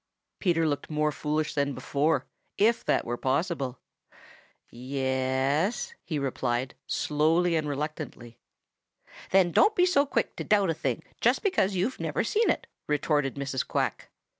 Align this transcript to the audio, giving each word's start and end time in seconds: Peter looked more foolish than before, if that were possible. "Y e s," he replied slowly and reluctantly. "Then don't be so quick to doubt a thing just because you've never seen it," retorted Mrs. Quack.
Peter 0.39 0.67
looked 0.67 0.89
more 0.89 1.11
foolish 1.11 1.53
than 1.53 1.75
before, 1.75 2.25
if 2.57 2.83
that 2.83 3.05
were 3.05 3.17
possible. 3.17 3.77
"Y 4.73 4.77
e 4.95 4.99
s," 5.05 5.93
he 6.03 6.17
replied 6.17 6.73
slowly 6.87 7.55
and 7.55 7.69
reluctantly. 7.69 8.39
"Then 9.29 9.51
don't 9.51 9.75
be 9.75 9.85
so 9.85 10.07
quick 10.07 10.35
to 10.37 10.43
doubt 10.43 10.71
a 10.71 10.73
thing 10.73 11.03
just 11.19 11.43
because 11.43 11.75
you've 11.75 11.99
never 11.99 12.23
seen 12.23 12.49
it," 12.49 12.65
retorted 12.87 13.35
Mrs. 13.35 13.67
Quack. 13.67 14.09